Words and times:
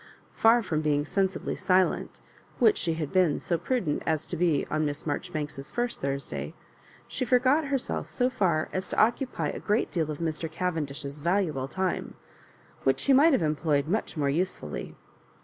Far 0.33 0.63
from 0.63 0.81
being 0.81 1.05
sensibly 1.05 1.55
silent, 1.55 2.21
which 2.57 2.79
she 2.79 2.95
had 2.95 3.13
been 3.13 3.39
so 3.39 3.59
pra 3.59 3.81
dent 3.81 4.01
as 4.07 4.25
to 4.25 4.35
be 4.35 4.65
on 4.65 4.83
Miss 4.83 5.05
Marjoribanks's 5.05 5.69
first 5.69 6.01
Thurs 6.01 6.27
day, 6.27 6.55
she 7.07 7.23
forgot 7.23 7.65
herself 7.65 8.09
so 8.09 8.27
far 8.27 8.67
as 8.73 8.89
to 8.89 8.97
occupy 8.99 9.49
a 9.49 9.59
great 9.59 9.91
deal 9.91 10.09
of 10.09 10.17
Mr. 10.17 10.51
Cavendish's 10.51 11.19
valuable 11.19 11.67
time, 11.67 12.15
which 12.83 13.03
he 13.03 13.13
might 13.13 13.33
have 13.33 13.43
em^oyed 13.43 13.85
much 13.85 14.17
more 14.17 14.27
usefully. 14.31 14.95